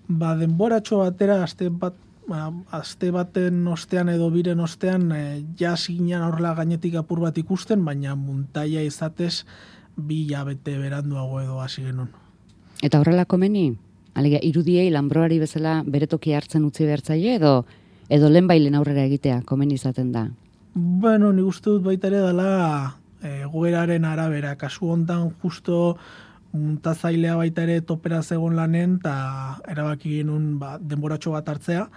Ba, 0.09 0.35
denbora 0.37 0.81
batera, 0.81 1.43
aste 1.43 1.69
bat 1.71 1.97
ba, 2.29 2.49
azte 2.71 3.11
baten 3.15 3.67
ostean 3.69 4.09
edo 4.09 4.31
biren 4.31 4.61
ostean 4.61 5.11
e, 5.13 5.23
ja 5.61 5.77
zinean 5.77 6.25
horrela 6.27 6.55
gainetik 6.55 6.97
apur 7.01 7.21
bat 7.21 7.39
ikusten, 7.39 7.85
baina 7.85 8.15
muntaia 8.17 8.83
izatez 8.83 9.45
bi 9.97 10.25
jabete 10.29 10.79
beranduago 10.79 11.41
edo 11.41 11.61
hasi 11.61 11.85
genuen. 11.85 12.11
Eta 12.83 13.01
horrela 13.01 13.25
komeni? 13.25 13.73
Alegia, 14.15 14.39
irudiei 14.43 14.91
lanbroari 14.95 15.41
bezala 15.43 15.83
beretoki 15.87 16.35
hartzen 16.35 16.65
utzi 16.65 16.87
behartzaile 16.87 17.35
edo 17.41 17.55
edo 18.09 18.29
lehen 18.29 18.75
aurrera 18.75 19.05
egitea, 19.05 19.43
komen 19.45 19.71
izaten 19.71 20.13
da. 20.13 20.29
Bueno, 20.75 21.33
ni 21.33 21.43
uste 21.43 21.71
dut 21.71 21.83
baita 21.85 22.09
ere 22.09 22.21
dela 22.21 22.97
e, 23.23 23.45
goeraren 23.51 24.05
arabera. 24.05 24.57
Kasu 24.57 24.91
hontan 24.91 25.31
justo 25.43 25.97
muntazailea 26.53 27.37
baita 27.37 27.63
ere 27.63 27.81
topera 27.81 28.23
zegon 28.23 28.57
lanen, 28.57 28.99
eta 29.01 29.61
erabaki 29.71 30.19
genuen 30.19 30.59
ba, 30.59 30.77
denboratxo 30.79 31.33
bat 31.35 31.49
hartzea, 31.49 31.89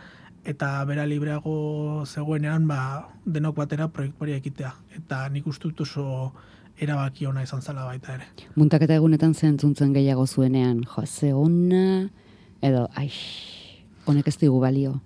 eta 0.47 0.83
bera 0.87 1.05
libreago 1.05 2.05
zegoenean 2.07 2.67
ba, 2.69 3.09
denok 3.25 3.57
batera 3.59 3.89
proiektuari 3.91 4.37
ekitea. 4.37 4.71
Eta 4.95 5.25
nik 5.33 5.47
uste 5.47 5.67
dut 5.67 5.83
oso 5.83 6.31
erabaki 6.79 7.27
ona 7.27 7.43
izan 7.43 7.61
zala 7.61 7.83
baita 7.89 8.15
ere. 8.15 8.29
Muntaketa 8.55 8.95
egunetan 8.95 9.33
zentzuntzen 9.35 9.91
gehiago 9.95 10.27
zuenean, 10.27 10.83
jo, 10.87 11.03
ze 11.05 11.33
ona, 11.33 12.07
edo, 12.61 12.87
ai, 12.95 13.09
honek 14.05 14.29
ez 14.31 14.37
digu 14.39 14.59
balio. 14.61 14.99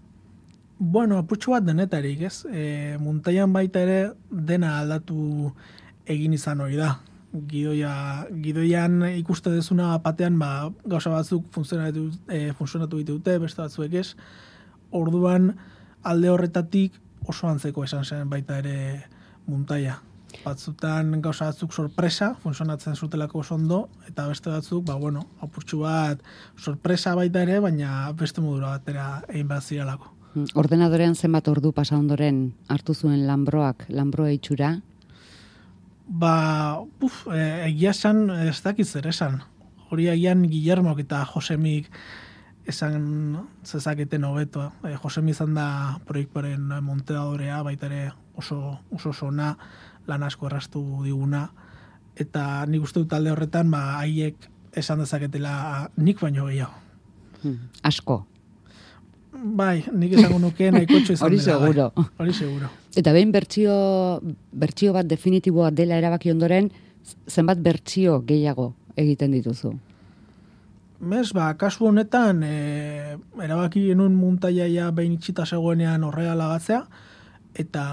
Bueno, 0.78 1.18
aputxo 1.22 1.56
bat 1.56 1.66
denetarik, 1.66 2.22
ez? 2.26 2.44
E, 2.50 2.98
muntaian 3.02 3.54
baita 3.54 3.82
ere 3.86 4.00
dena 4.30 4.80
aldatu 4.80 5.52
egin 6.10 6.34
izan 6.38 6.62
hori 6.62 6.78
da. 6.78 6.96
Gidoia, 7.32 7.94
gidoian 8.44 9.02
ikuste 9.16 9.54
dezuna 9.54 9.94
batean 10.04 10.38
ba, 10.42 10.70
gauza 10.86 11.14
batzuk 11.14 11.46
funtzionatu, 11.56 12.10
e, 12.28 12.52
funtzionatu 12.58 13.02
dute, 13.08 13.38
beste 13.40 13.62
batzuek 13.62 14.00
ez. 14.02 14.10
Orduan 14.92 15.56
alde 16.04 16.30
horretatik 16.30 16.96
oso 17.30 17.48
antzeko 17.48 17.84
esan 17.84 18.06
zen 18.06 18.30
baita 18.30 18.58
ere 18.62 19.04
muntaia 19.48 20.00
batzutan 20.46 21.20
gauza 21.22 21.50
batzuk 21.50 21.74
sorpresa, 21.74 22.32
funtzionatzen 22.44 22.96
zutelako 22.96 23.42
oso 23.42 23.56
ondo, 23.56 23.82
eta 24.08 24.28
beste 24.30 24.50
batzuk, 24.50 24.86
ba, 24.88 24.96
bueno, 24.96 25.26
apurtxu 25.42 25.82
bat 25.84 26.22
sorpresa 26.58 27.14
baita 27.16 27.44
ere, 27.44 27.60
baina 27.60 28.12
beste 28.18 28.42
modura 28.42 28.76
batera 28.78 29.22
egin 29.28 29.50
bat 29.50 29.64
ziralako. 29.64 30.12
Hmm, 30.34 30.48
ordenadorean 30.56 31.16
zenbat 31.16 31.48
ordu 31.52 31.74
pasa 31.76 31.98
ondoren 32.00 32.54
hartu 32.72 32.96
zuen 32.96 33.26
lambroak, 33.28 33.86
lambroa 33.90 34.32
itxura? 34.32 34.78
Ba, 36.08 36.36
uf, 37.04 37.26
e, 37.28 37.68
egia 37.68 37.92
esan 37.92 38.30
ez 38.48 38.60
dakit 38.64 38.88
zer 38.88 39.08
esan. 39.12 39.42
Hori 39.92 40.08
egian 40.08 40.46
Guillermo 40.48 40.96
eta 41.00 41.26
Josemik 41.28 41.92
esan 42.68 43.38
zezaketen 43.66 44.24
hobeto. 44.24 44.72
E, 44.86 44.96
Josemi 45.04 45.32
izan 45.32 45.54
da 45.58 46.00
proiektuaren 46.06 46.70
monteadorea, 46.86 47.62
baita 47.64 47.88
ere 47.90 48.12
oso, 48.38 48.78
oso 48.92 49.14
zona, 49.14 49.56
lan 50.08 50.24
asko 50.24 50.48
errastu 50.50 50.82
diguna, 51.04 51.48
eta 52.16 52.66
nik 52.70 52.84
uste 52.84 53.02
dut 53.04 53.10
talde 53.14 53.32
horretan, 53.32 53.72
ba, 53.72 54.00
haiek 54.02 54.36
esan 54.78 55.00
dezaketela 55.04 55.90
nik 55.98 56.22
baino 56.22 56.46
gehiago. 56.48 56.78
Hmm, 57.42 57.58
asko. 57.84 58.26
Bai, 59.32 59.82
nik 59.96 60.14
esango 60.14 60.38
nuke 60.40 60.70
nahiko 60.72 61.00
izan 61.02 61.26
Hori 61.26 61.40
dela. 61.40 61.58
seguro. 61.60 61.92
Bai. 61.96 62.06
Hori 62.20 62.34
seguro. 62.38 62.70
Eta 62.96 63.14
behin 63.16 63.32
bertsio, 63.32 63.74
bertsio 64.52 64.94
bat 64.94 65.08
definitiboa 65.08 65.72
dela 65.72 65.98
erabaki 65.98 66.32
ondoren, 66.32 66.70
zenbat 67.28 67.62
bertsio 67.64 68.20
gehiago 68.28 68.74
egiten 69.00 69.32
dituzu? 69.32 69.72
Mes, 71.02 71.32
ba, 71.34 71.48
kasu 71.58 71.88
honetan, 71.90 72.44
e, 72.46 73.18
erabaki 73.42 73.88
genuen 73.88 74.14
muntaiaia 74.14 74.92
behin 74.94 75.16
itxita 75.16 75.48
zegoenean 75.50 76.04
horrela 76.06 76.36
lagatzea, 76.38 76.84
eta 77.58 77.86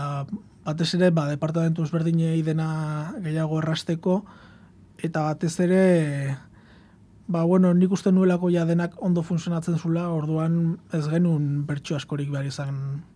batez 0.66 0.90
ere, 0.98 1.08
ba, 1.16 1.24
departamentu 1.30 1.86
ezberdinei 1.86 2.42
dena 2.44 3.14
gehiago 3.24 3.62
errasteko, 3.62 4.18
eta 5.00 5.22
batez 5.24 5.54
ere, 5.64 5.86
ba, 7.32 7.46
bueno, 7.48 7.72
nik 7.72 7.96
uste 7.96 8.12
nuelako 8.12 8.52
ja 8.52 8.66
denak 8.68 9.00
ondo 9.00 9.24
funtzionatzen 9.24 9.80
zula, 9.80 10.10
orduan 10.12 10.76
ez 10.92 11.06
genuen 11.08 11.64
bertxo 11.64 11.96
askorik 11.96 12.28
behar 12.28 12.44
izan 12.52 13.06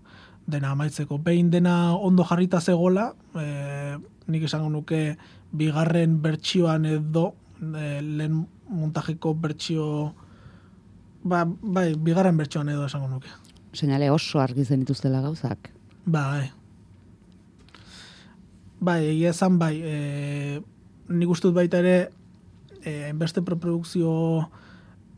dena 0.48 0.72
amaitzeko. 0.72 1.20
Behin 1.20 1.52
dena 1.52 1.92
ondo 1.92 2.24
jarrita 2.24 2.64
zegola, 2.64 3.10
e, 3.36 4.00
nik 4.24 4.48
esango 4.48 4.72
nuke 4.72 5.18
bigarren 5.52 6.16
bertsioan 6.24 6.88
edo 6.88 7.34
e, 7.60 8.00
lehen 8.00 8.46
montajeko 8.72 9.34
bertsio 9.38 9.86
ba, 11.22 11.44
bai, 11.46 11.92
bigarren 11.94 12.36
bertsioan 12.36 12.72
edo 12.72 12.86
esango 12.86 13.08
nuke. 13.08 13.30
Seinale 13.72 14.10
oso 14.10 14.40
argi 14.42 14.64
zenituztela 14.64 15.22
gauzak. 15.24 15.70
Bai. 16.04 16.50
Bai, 18.82 18.98
egia 19.12 19.30
esan 19.30 19.58
bai, 19.60 19.76
e, 19.78 20.60
nik 21.08 21.30
uste 21.30 21.48
dut 21.48 21.56
baita 21.60 21.78
ere, 21.78 22.10
e, 22.82 23.12
beste 23.14 23.44
preprodukzio 23.46 24.10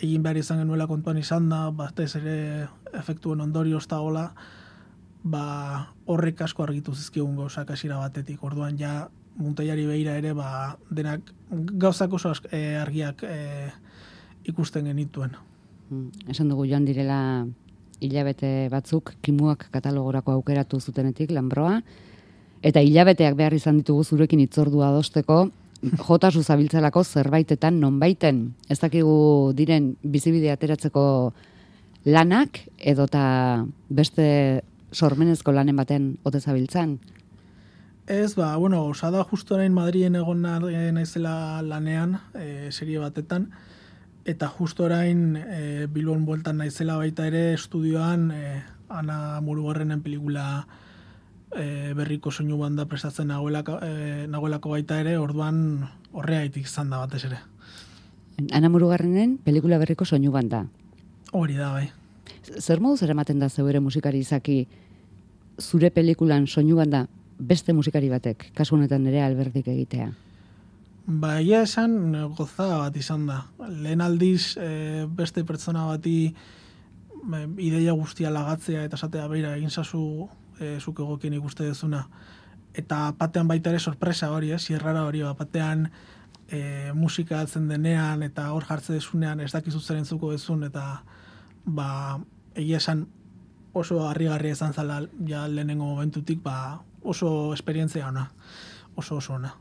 egin 0.04 0.22
behar 0.22 0.36
izan 0.36 0.60
genuela 0.60 0.86
kontuan 0.90 1.18
izan 1.18 1.48
da, 1.48 1.70
batez 1.72 2.12
ere 2.20 2.68
efektuen 2.92 3.40
ondorio 3.40 3.78
ez 3.78 3.88
ba, 5.24 5.94
horrek 6.04 6.42
asko 6.42 6.62
argitu 6.62 6.94
zizkigun 6.94 7.36
gauzak 7.36 7.70
hasiera 7.70 7.96
batetik. 7.96 8.42
Orduan 8.44 8.76
ja 8.78 9.08
muntaiari 9.36 9.86
behira 9.86 10.16
ere 10.18 10.32
ba, 10.36 10.76
denak 10.90 11.32
gauzak 11.50 12.12
oso 12.12 12.32
e, 12.50 12.76
argiak 12.78 13.24
e, 13.26 13.70
ikusten 14.50 14.86
genituen. 14.90 15.34
Hmm, 15.90 16.10
Esan 16.30 16.48
dugu 16.52 16.66
joan 16.70 16.84
direla 16.84 17.18
hilabete 18.00 18.68
batzuk 18.72 19.14
kimuak 19.22 19.68
katalogorako 19.72 20.32
aukeratu 20.38 20.80
zutenetik 20.80 21.32
lanbroa, 21.32 21.80
eta 22.64 22.80
hilabeteak 22.80 23.36
behar 23.36 23.54
izan 23.54 23.80
ditugu 23.80 24.04
zurekin 24.04 24.40
itzordua 24.44 24.88
adosteko, 24.90 25.48
jotasu 26.06 26.42
zabiltzalako 26.42 27.04
zerbaitetan 27.04 27.80
nonbaiten. 27.80 28.54
Ez 28.70 28.78
dakigu 28.80 29.52
diren 29.56 29.94
bizibide 30.02 30.52
ateratzeko 30.52 31.04
lanak, 32.08 32.62
edota 32.78 33.64
beste 33.88 34.62
sormenezko 34.92 35.52
lanen 35.52 35.76
baten 35.76 36.14
ote 36.24 36.40
zabiltzan. 36.40 36.98
Ez, 38.06 38.34
ba, 38.34 38.54
bueno, 38.56 38.84
osada 38.84 39.24
justo 39.24 39.54
orain 39.54 39.72
Madrien 39.72 40.14
egon 40.14 40.44
eh, 40.44 40.90
naizela 40.92 41.62
lanean, 41.64 42.18
e, 42.36 42.68
serie 42.70 42.98
batetan, 43.00 43.48
eta 44.28 44.48
justo 44.48 44.84
orain 44.84 45.36
e, 45.36 45.86
Bilbon 45.88 46.26
bueltan 46.26 46.58
naizela 46.60 46.98
baita 47.00 47.26
ere 47.26 47.54
estudioan 47.54 48.30
e, 48.30 48.62
Ana 48.92 49.40
Murugarrenen 49.40 50.02
pelikula 50.04 50.66
e, 51.56 51.94
berriko 51.96 52.30
soinu 52.30 52.60
banda 52.60 52.84
prestatzen 52.84 53.32
nagoelako, 53.32 53.78
e, 53.80 54.28
nagoelako 54.28 54.76
baita 54.76 55.00
ere, 55.00 55.16
orduan 55.16 55.88
horreaitik 56.12 56.68
izan 56.68 56.92
da 56.92 57.00
batez 57.00 57.24
ere. 57.24 57.40
Ana 58.52 58.68
Murugarrenen 58.68 59.38
pelikula 59.40 59.80
berriko 59.80 60.04
soinu 60.04 60.30
banda. 60.30 60.66
Hori 61.32 61.56
da, 61.56 61.72
bai. 61.72 61.88
Zer 62.60 62.84
moduz 62.84 63.00
eramaten 63.02 63.40
da 63.40 63.48
zeu 63.48 63.64
ere 63.72 63.80
musikari 63.80 64.20
izaki 64.20 64.66
zure 65.56 65.88
pelikulan 65.88 66.44
soinu 66.46 66.76
banda 66.76 67.06
beste 67.38 67.72
musikari 67.72 68.08
batek, 68.12 68.50
kasu 68.54 68.76
honetan 68.76 69.06
ere 69.10 69.22
alberdik 69.22 69.68
egitea. 69.68 70.12
Ba, 71.06 71.38
egia 71.40 71.62
esan 71.66 72.14
eh, 72.14 72.22
goza 72.36 72.68
bat 72.78 72.96
izan 72.96 73.26
da. 73.28 73.42
Lehen 73.68 74.00
aldiz 74.00 74.56
e, 74.56 75.04
beste 75.04 75.44
pertsona 75.44 75.84
bati 75.84 76.16
e, 76.30 77.42
ideia 77.58 77.92
guztia 77.92 78.32
lagatzea 78.32 78.86
eta 78.88 78.96
esatea 78.96 79.26
beira 79.28 79.52
egin 79.58 79.70
zazu 79.70 80.28
e, 80.60 80.78
zuk 80.80 81.02
egokien 81.04 81.36
ikuste 81.36 81.66
dezuna. 81.68 82.06
Eta 82.74 83.12
batean 83.18 83.48
baita 83.48 83.70
ere 83.70 83.78
sorpresa 83.78 84.30
hori, 84.32 84.50
eh, 84.50 84.58
zierrara 84.58 85.04
hori, 85.04 85.20
ba, 85.22 85.34
batean 85.36 85.90
e, 86.48 86.92
musika 86.94 87.40
atzen 87.40 87.68
denean 87.68 88.22
eta 88.22 88.50
hor 88.52 88.64
jartze 88.64 88.96
dezunean 88.96 89.40
ez 89.40 89.52
dakizu 89.52 89.80
zer 89.80 90.00
entzuko 90.00 90.32
dezun 90.32 90.64
eta 90.64 91.02
ba, 91.64 92.18
egia 92.54 92.80
esan 92.80 93.06
oso 93.74 94.00
harrigarria 94.08 94.54
izan 94.54 94.72
zala 94.72 95.02
ja 95.28 95.46
lehenengo 95.48 95.84
momentutik 95.84 96.42
ba, 96.42 96.80
oso 97.04 97.52
esperientzia 97.54 98.08
ona, 98.08 98.30
oso 98.96 99.16
oso 99.20 99.34
ona. 99.34 99.54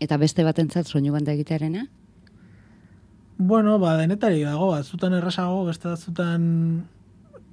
Eta 0.00 0.18
beste 0.18 0.44
batentzat 0.44 0.86
soinu 0.86 1.12
banda 1.12 1.32
egitearena? 1.32 1.86
Bueno, 3.38 3.78
ba, 3.82 3.96
denetari 3.98 4.44
dago, 4.44 4.70
batzutan 4.70 5.14
errazago, 5.16 5.64
beste 5.66 5.88
batzutan 5.88 6.44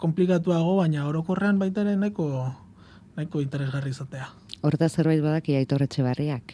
komplikatuago, 0.01 0.75
baina 0.77 1.07
orokorrean 1.09 1.57
baita 1.61 1.81
ere 1.85 1.95
nahiko, 1.97 2.27
nahiko 3.17 3.41
interesgarri 3.41 3.93
izatea. 3.93 4.29
Horta 4.61 4.89
zerbait 4.89 5.21
badaki 5.23 5.55
Aitor 5.57 5.81
Etxebarriak. 5.87 6.53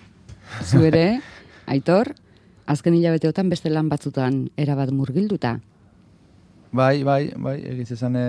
Zu 0.68 0.84
ere, 0.86 1.20
Aitor, 1.66 2.12
azken 2.70 2.94
hilabeteotan 2.94 3.50
beste 3.50 3.70
lan 3.70 3.90
batzutan 3.90 4.44
erabat 4.58 4.94
murgilduta. 4.94 5.58
Bai, 6.72 7.02
bai, 7.02 7.32
bai, 7.34 7.56
egiz 7.66 7.90
esan, 7.96 8.14
e, 8.14 8.26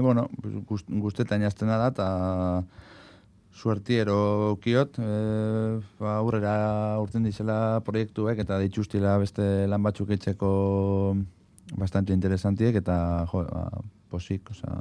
bueno, 0.00 0.28
gust, 0.68 0.88
guztetan 0.88 1.42
jazten 1.44 1.68
da, 1.68 1.90
eta 1.90 2.06
suertiero 3.52 4.56
kiot, 4.64 4.96
e, 4.98 5.08
ba, 6.00 6.14
aurrera 6.16 6.54
urten 7.02 7.26
dizela 7.28 7.82
proiektuek, 7.84 8.40
eta 8.40 8.56
dituztila 8.62 9.18
beste 9.20 9.66
lan 9.68 9.84
batzuk 9.84 10.14
eitzeko 10.16 10.50
bastante 11.76 12.16
interesantiek, 12.16 12.78
eta 12.80 12.96
jo, 13.28 13.44
ba, 13.50 13.66
posik, 14.08 14.48
oza, 14.56 14.80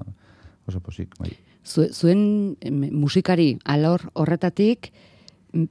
oso 0.72 0.80
posik, 0.80 1.18
bai. 1.20 1.34
Zu, 1.64 1.90
zuen 1.92 2.56
musikari 2.96 3.58
alor 3.68 4.08
horretatik, 4.16 4.94
m, 5.52 5.68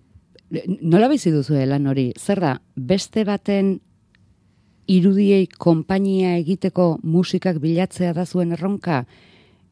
nola 0.84 1.08
bizi 1.08 1.32
duzu 1.32 1.56
lan 1.64 1.88
hori? 1.88 2.10
Zer 2.20 2.44
da, 2.44 2.58
beste 2.76 3.24
baten 3.24 3.78
irudiei 4.88 5.46
konpainia 5.46 6.36
egiteko 6.38 6.98
musikak 7.02 7.58
bilatzea 7.62 8.12
da 8.12 8.26
zuen 8.26 8.52
erronka, 8.52 9.04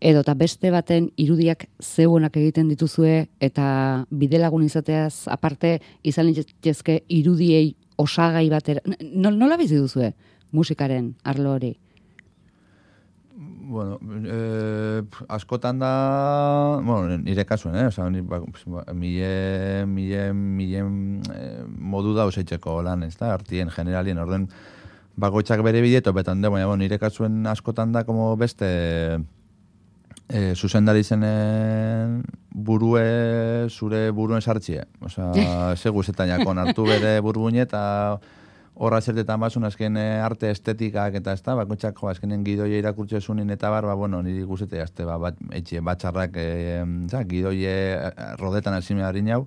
edo 0.00 0.22
eta 0.24 0.34
beste 0.34 0.70
baten 0.72 1.10
irudiak 1.20 1.66
zeuenak 1.82 2.36
egiten 2.40 2.70
dituzue 2.72 3.26
eta 3.40 4.06
bidelagun 4.10 4.64
izateaz 4.64 5.28
aparte 5.28 5.80
izan 6.02 6.30
litzezke 6.30 7.02
irudiei 7.08 7.74
osagai 8.00 8.48
batera. 8.48 8.80
N- 8.86 9.36
Nola 9.36 9.58
bizi 9.60 9.76
duzue 9.76 10.14
musikaren 10.52 11.14
arlo 11.24 11.52
hori? 11.58 11.74
Bueno, 13.70 14.00
eh, 14.26 15.02
askotan 15.28 15.78
da, 15.78 16.80
bueno, 16.82 17.18
nire 17.18 17.44
kasuen, 17.46 17.76
eh? 17.76 17.86
Osa, 17.86 18.08
ni, 18.10 18.20
ba, 18.20 18.40
ba, 18.66 18.82
mile, 18.92 19.86
mile, 19.86 20.32
mile 20.34 20.80
eh, 21.36 21.62
modu 21.78 22.12
da 22.16 22.26
oseitzeko 22.26 22.80
lan, 22.82 23.04
ez 23.06 23.14
da, 23.16 23.32
artien, 23.36 23.70
generalien, 23.70 24.18
orden, 24.18 24.48
bakoitzak 25.20 25.62
bere 25.66 25.82
bideto, 25.84 26.14
betan 26.16 26.40
de, 26.42 26.48
baina, 26.48 26.66
bueno, 26.70 26.82
nire 26.84 26.98
kasuen 26.98 27.44
askotan 27.46 27.92
da, 27.92 28.04
como 28.08 28.32
beste, 28.40 28.70
eh, 30.30 30.52
zuzendari 30.56 31.04
zenen 31.04 32.20
burue, 32.50 33.68
zure 33.68 34.10
buruen 34.10 34.42
sartxie. 34.42 34.86
Osa, 35.04 35.32
ze 35.80 35.90
guzetan 35.90 36.30
jakon 36.30 36.58
hartu 36.62 36.86
bere 36.88 37.18
burbuine 37.20 37.66
eta 37.66 37.82
horra 38.80 39.00
zertetan 39.02 39.40
basun 39.42 39.66
azken 39.68 39.98
eh, 40.00 40.20
arte 40.24 40.50
estetikak 40.54 41.18
eta 41.20 41.34
ez 41.36 41.42
da, 41.44 41.56
bakoitzak 41.58 41.98
jo, 42.00 42.08
azkenen 42.08 42.44
gidoie 42.46 42.78
irakurtze 42.80 43.20
zunin 43.20 43.50
eta 43.52 43.68
bar, 43.72 43.84
ba, 43.84 43.96
bueno, 43.98 44.22
niri 44.24 44.46
guzete 44.48 44.80
jazte, 44.80 45.04
ba, 45.04 45.18
bat, 45.20 45.40
etxe, 45.52 45.82
batxarrak, 45.84 46.38
e, 46.40 46.78
za, 47.10 47.24
gidoie 47.28 47.74
eh, 47.92 48.30
rodetan 48.40 48.78
azime 48.78 49.04
harin 49.04 49.28
jau, 49.34 49.42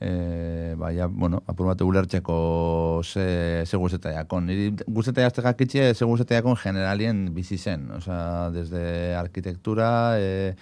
e, 0.00 0.74
ba, 0.78 0.92
ja, 0.92 1.06
bueno, 1.06 1.42
apur 1.46 1.66
bate 1.66 1.84
ulertzeko 1.84 3.00
ze, 3.04 3.64
ze 3.66 3.76
guzeta 3.76 4.12
jakon. 4.12 4.46
Niri 4.46 4.70
guzeta 4.86 5.22
jazte 5.22 5.42
jakitxe, 5.42 5.94
ze 5.94 6.04
guzeta 6.04 6.38
jakon 6.38 6.56
generalien 6.56 7.34
bizi 7.34 7.58
zen, 7.58 7.90
osea, 7.96 8.50
desde 8.50 9.14
arkitektura, 9.16 10.18
e, 10.18 10.54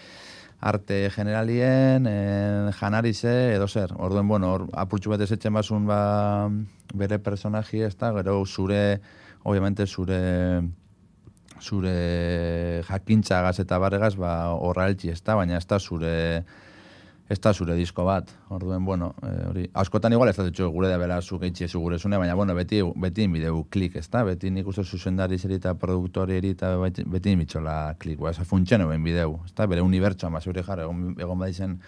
arte 0.61 1.11
generalien, 1.11 2.07
e, 2.09 2.73
janarize, 2.79 3.55
edo 3.55 3.69
zer. 3.69 3.93
Orduen, 3.97 4.29
bueno, 4.29 4.55
hor, 4.55 4.67
apurtxu 4.73 5.13
bat 5.13 5.21
ezetzen 5.21 5.53
basun, 5.53 5.87
ba, 5.87 6.49
bere 6.95 7.19
personaji, 7.19 7.85
ez 7.85 7.95
da, 7.97 8.13
gero 8.17 8.43
zure, 8.47 9.01
obviamente, 9.45 9.87
zure 9.87 10.65
zure 11.61 12.83
jakintzagaz 12.85 13.61
eta 13.63 13.79
barregaz, 13.81 14.15
ba, 14.21 14.53
horra 14.53 14.91
ez 14.91 15.23
da, 15.23 15.35
baina 15.35 15.57
ez 15.57 15.67
da 15.67 15.79
zure 15.79 16.45
ez 17.29 17.41
da 17.41 17.53
zure 17.53 17.75
disko 17.75 18.05
bat. 18.07 18.31
Orduen, 18.55 18.85
bueno, 18.85 19.15
eh, 19.23 19.49
hori, 19.49 19.65
askotan 19.75 20.15
igual 20.15 20.31
ez 20.31 20.37
da 20.37 20.45
ditxo 20.47 20.69
gure 20.71 20.89
da 20.89 20.99
bela 20.99 21.21
zu 21.23 21.39
geitxe 21.43 21.69
zu 21.69 21.81
gure 21.81 21.99
zune, 21.99 22.19
baina, 22.19 22.35
bueno, 22.35 22.55
beti, 22.55 22.81
beti 22.97 23.27
inbideu 23.27 23.65
klik, 23.71 23.97
ez 23.97 24.09
da? 24.11 24.23
Beti 24.25 24.51
nik 24.51 24.67
uste 24.67 24.85
zuzendari 24.85 25.39
zeri 25.39 25.59
eta 25.59 25.75
produktori 25.75 26.37
eri 26.37 26.55
eta 26.55 26.77
beti, 26.79 27.33
inbitxola 27.33 27.97
klik, 27.99 28.21
ba, 28.21 28.33
funtsione 28.33 28.87
ben 28.87 29.03
bideu, 29.03 29.41
ez 29.45 29.55
da? 29.55 29.67
Bere 29.67 29.83
unibertsuan, 29.83 30.33
ba, 30.33 30.41
zure 30.41 30.63
jarra, 30.63 30.87
egon, 30.87 31.17
egon 31.19 31.39
badizen 31.39 31.81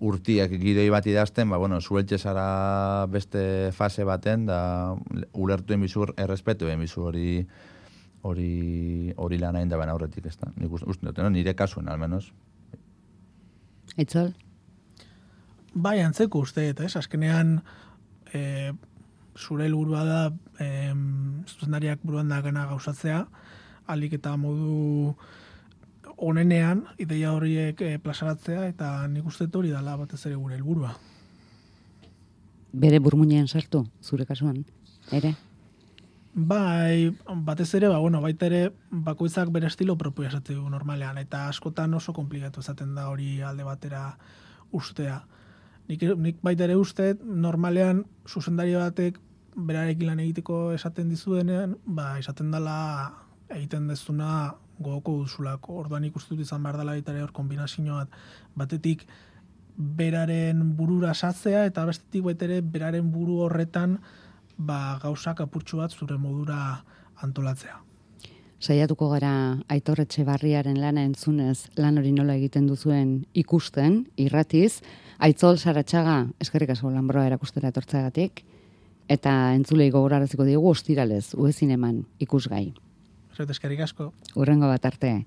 urtiak 0.00 0.50
gidoi 0.58 0.88
bat 0.90 1.06
idazten, 1.06 1.48
ba, 1.50 1.58
bueno, 1.58 1.80
zueltxe 1.80 2.18
zara 2.18 3.06
beste 3.06 3.70
fase 3.76 4.04
baten, 4.04 4.46
da 4.46 4.96
ulertu 5.34 5.76
enbizur 5.76 6.14
errespetu 6.18 6.68
enbizur 6.72 7.12
hori 7.12 7.46
hori 8.22 9.12
hori 9.16 9.38
lan 9.38 9.56
hain 9.56 9.68
da 9.68 9.78
baina 9.80 9.92
aurretik, 9.92 10.26
ez 10.26 10.36
da? 10.36 10.50
Nik 10.56 10.72
uste, 10.72 10.88
uste 10.90 11.06
dut, 11.06 11.22
no? 11.22 11.30
nire 11.30 11.54
kasuen, 11.54 11.88
almenos. 11.88 12.32
Aitzol? 13.96 14.32
Bai, 15.74 16.00
antzeko 16.02 16.42
uste, 16.42 16.68
eta 16.72 16.84
ez, 16.84 16.96
azkenean 16.98 17.60
e, 18.34 18.72
zure 19.38 19.66
helburua 19.68 20.04
da 20.04 20.22
e, 20.58 20.90
zuzendariak 21.46 22.00
buruan 22.02 22.28
da 22.28 22.40
gana 22.42 22.66
gauzatzea, 22.66 23.24
alik 23.86 24.16
eta 24.18 24.36
modu 24.36 25.14
onenean 26.20 26.84
ideia 26.98 27.32
horiek 27.32 27.80
e, 27.80 27.92
plazaratzea, 28.02 28.66
eta 28.68 29.06
nik 29.08 29.26
uste 29.26 29.48
hori 29.54 29.70
dela 29.70 29.96
batez 29.96 30.24
ere 30.26 30.34
gure 30.34 30.58
helburua. 30.58 30.96
Bere 32.72 32.98
burmuinean 32.98 33.48
sartu, 33.48 33.84
zure 34.02 34.26
kasuan, 34.26 34.64
ere? 35.12 35.34
Bai, 36.34 37.10
batez 37.46 37.72
ere, 37.74 37.88
ba, 37.88 37.98
bueno, 37.98 38.20
baita 38.22 38.46
ere, 38.46 38.70
bakoitzak 38.90 39.50
bere 39.50 39.66
estilo 39.66 39.96
propio 39.98 40.28
esate 40.28 40.54
du 40.54 40.68
normalean, 40.70 41.18
eta 41.18 41.48
askotan 41.48 41.94
oso 41.94 42.12
komplikatu 42.14 42.62
esaten 42.62 42.94
da 42.94 43.08
hori 43.10 43.40
alde 43.42 43.66
batera 43.66 44.16
ustea. 44.70 45.24
Nik, 45.88 46.02
nik 46.16 46.38
baita 46.42 46.66
ere 46.66 46.76
uste, 46.78 47.14
normalean, 47.24 48.04
zuzendari 48.28 48.76
batek 48.78 49.18
berarekin 49.56 50.10
lan 50.10 50.20
egiteko 50.22 50.70
esaten 50.76 51.08
dizuenean, 51.10 51.76
ba, 51.84 52.12
esaten 52.18 52.52
dela 52.54 52.76
egiten 53.50 53.88
dezuna 53.90 54.54
gogoko 54.78 55.16
duzulako. 55.24 55.80
Orduan 55.84 56.06
ikustu 56.08 56.36
dut 56.36 56.46
izan 56.46 56.62
behar 56.62 56.78
dela 56.80 56.94
baita 56.96 57.16
hor 57.22 57.34
kombinazio 57.36 57.98
bat, 57.98 58.14
batetik 58.54 59.06
beraren 59.76 60.62
burura 60.76 61.14
satzea, 61.14 61.64
eta 61.66 61.86
bestetik 61.88 62.24
baita 62.24 62.46
ere 62.46 62.60
beraren 62.60 63.10
buru 63.12 63.40
horretan 63.46 63.98
ba, 64.56 64.98
gauzak 65.02 65.40
apurtxu 65.40 65.80
bat 65.80 65.92
zure 65.92 66.18
modura 66.18 66.84
antolatzea. 67.24 67.80
Saiatuko 68.60 69.08
gara 69.08 69.56
aitorretxe 69.72 70.20
barriaren 70.28 70.76
lana 70.82 71.00
entzunez 71.08 71.70
lan 71.80 71.96
hori 71.96 72.10
nola 72.12 72.34
egiten 72.36 72.66
duzuen 72.68 73.22
ikusten, 73.32 74.02
irratiz, 74.20 74.82
aitzol 75.16 75.56
saratxaga, 75.56 76.26
eskerrik 76.44 76.74
asko 76.74 76.92
lanbroa 76.92 77.24
erakustera 77.30 77.72
etortzeagatik, 77.72 78.42
eta 79.08 79.32
entzulei 79.56 79.88
gogoraraziko 79.94 80.44
digu 80.44 80.68
ostiralez, 80.74 81.32
uezin 81.40 81.72
eman 81.72 82.02
ikusgai. 82.20 82.66
Zait 83.32 83.48
eskerrik 83.48 83.80
asko. 83.86 84.10
Urrengo 84.36 84.68
bat 84.68 84.84
arte. 84.84 85.22